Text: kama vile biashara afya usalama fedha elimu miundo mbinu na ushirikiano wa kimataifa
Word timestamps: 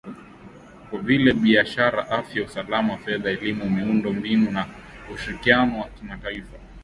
kama 0.91 1.03
vile 1.03 1.33
biashara 1.33 2.07
afya 2.09 2.43
usalama 2.45 2.97
fedha 2.97 3.29
elimu 3.29 3.69
miundo 3.69 4.13
mbinu 4.13 4.51
na 4.51 4.65
ushirikiano 5.13 5.81
wa 5.81 5.89
kimataifa 5.89 6.57